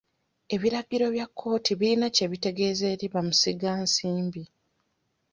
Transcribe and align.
Ebiragiro 0.55 1.05
bya 1.15 1.25
kkooti 1.29 1.71
birina 1.79 2.07
kye 2.15 2.25
bitegeeza 2.31 2.85
eri 2.93 3.07
bamusigansimbi. 3.13 4.43